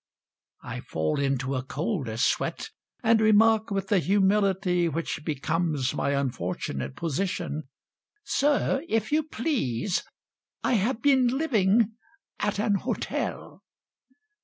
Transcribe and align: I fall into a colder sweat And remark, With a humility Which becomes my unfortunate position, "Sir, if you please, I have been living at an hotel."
I 0.63 0.79
fall 0.79 1.19
into 1.19 1.53
a 1.53 1.61
colder 1.61 2.17
sweat 2.17 2.71
And 3.03 3.21
remark, 3.21 3.69
With 3.69 3.91
a 3.91 3.99
humility 3.99 4.89
Which 4.89 5.19
becomes 5.23 5.93
my 5.93 6.19
unfortunate 6.19 6.95
position, 6.95 7.65
"Sir, 8.23 8.81
if 8.89 9.11
you 9.11 9.21
please, 9.21 10.01
I 10.63 10.73
have 10.73 11.03
been 11.03 11.27
living 11.27 11.97
at 12.39 12.57
an 12.57 12.77
hotel." 12.77 13.61